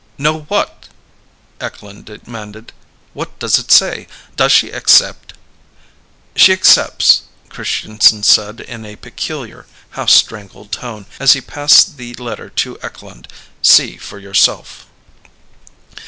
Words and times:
"Know 0.17 0.47
what?" 0.49 0.89
Eklund 1.59 2.05
demanded. 2.05 2.73
"What 3.13 3.37
does 3.37 3.59
it 3.59 3.69
say? 3.71 4.07
Does 4.35 4.51
she 4.51 4.71
accept?" 4.71 5.33
"She 6.35 6.51
accepts," 6.53 7.21
Christianson 7.49 8.23
said 8.23 8.61
in 8.61 8.83
a 8.83 8.95
peculiar 8.95 9.67
half 9.91 10.09
strangled 10.09 10.71
tone 10.71 11.05
as 11.19 11.33
he 11.33 11.39
passed 11.41 11.97
the 11.97 12.15
letter 12.15 12.49
to 12.49 12.81
Eklund. 12.81 13.27
"See 13.61 13.95
for 13.95 14.17
yourself." 14.17 14.87